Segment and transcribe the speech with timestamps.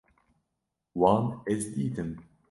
[0.99, 2.09] Wan ez dîtim